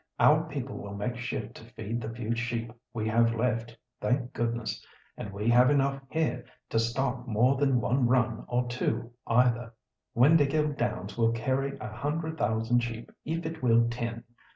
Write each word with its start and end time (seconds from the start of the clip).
Our 0.19 0.45
people 0.45 0.79
will 0.79 0.95
make 0.95 1.15
shift 1.15 1.53
to 1.57 1.63
feed 1.63 2.01
the 2.01 2.09
few 2.09 2.33
sheep 2.33 2.71
we 2.91 3.07
have 3.09 3.35
left, 3.35 3.77
thank 4.01 4.33
goodness! 4.33 4.83
And 5.15 5.31
we 5.31 5.47
have 5.49 5.69
enough 5.69 6.01
here 6.09 6.43
to 6.71 6.79
stock 6.79 7.27
more 7.27 7.55
than 7.55 7.79
one 7.79 8.07
run 8.07 8.43
or 8.47 8.67
two 8.67 9.11
either. 9.27 9.73
Windāhgil 10.17 10.75
Downs 10.75 11.19
will 11.19 11.33
carry 11.33 11.77
a 11.77 11.89
hundred 11.89 12.39
thousand 12.39 12.79
sheep 12.79 13.11
if 13.25 13.45
it 13.45 13.61
will 13.61 13.87
ten. 13.89 14.23